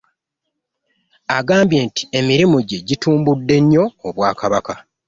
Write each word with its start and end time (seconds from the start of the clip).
Agambye 1.37 1.79
nti 1.87 2.03
emirimu 2.19 2.57
gye 2.67 2.79
gitumbudde 2.87 3.55
nnyo 3.61 3.83
Obwakabaka. 4.07 4.73